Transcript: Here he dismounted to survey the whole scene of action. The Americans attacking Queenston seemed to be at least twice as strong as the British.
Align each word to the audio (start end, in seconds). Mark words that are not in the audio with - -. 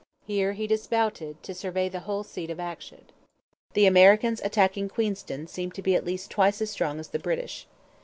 Here 0.25 0.53
he 0.53 0.65
dismounted 0.65 1.43
to 1.43 1.53
survey 1.53 1.87
the 1.87 1.99
whole 1.99 2.23
scene 2.23 2.49
of 2.49 2.59
action. 2.59 3.03
The 3.73 3.85
Americans 3.85 4.41
attacking 4.43 4.89
Queenston 4.89 5.45
seemed 5.45 5.75
to 5.75 5.83
be 5.83 5.93
at 5.93 6.05
least 6.05 6.31
twice 6.31 6.59
as 6.59 6.71
strong 6.71 6.99
as 6.99 7.09
the 7.09 7.19
British. 7.19 7.67